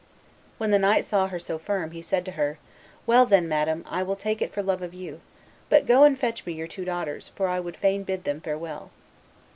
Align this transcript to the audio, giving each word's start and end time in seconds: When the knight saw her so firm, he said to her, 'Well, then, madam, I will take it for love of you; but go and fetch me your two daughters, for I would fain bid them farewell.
When 0.57 0.71
the 0.71 0.79
knight 0.79 1.05
saw 1.05 1.27
her 1.27 1.37
so 1.37 1.59
firm, 1.59 1.91
he 1.91 2.01
said 2.01 2.25
to 2.25 2.31
her, 2.31 2.57
'Well, 3.05 3.27
then, 3.27 3.47
madam, 3.47 3.85
I 3.87 4.01
will 4.01 4.15
take 4.15 4.41
it 4.41 4.51
for 4.51 4.63
love 4.63 4.81
of 4.81 4.95
you; 4.95 5.21
but 5.69 5.85
go 5.85 6.05
and 6.05 6.17
fetch 6.17 6.43
me 6.43 6.53
your 6.53 6.65
two 6.65 6.85
daughters, 6.85 7.27
for 7.35 7.47
I 7.47 7.59
would 7.59 7.77
fain 7.77 8.01
bid 8.01 8.23
them 8.23 8.41
farewell. 8.41 8.89